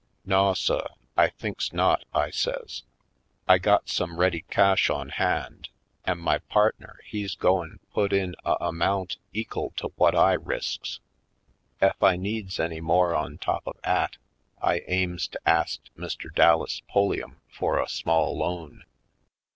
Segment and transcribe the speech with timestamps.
[0.25, 2.81] "Naw suh, I thinks not," I says.
[3.47, 5.69] "I got some ready cash on hand
[6.05, 7.39] an' my partner 166 /.
[7.39, 11.01] PoindexteVj Colored he's goin' put in a amount ekel to whut I risks.
[11.81, 14.17] Ef I needs any more on top of 'at,
[14.59, 16.33] I aims to ast Mr.
[16.33, 18.83] Dallas Pulliam fur a small loan."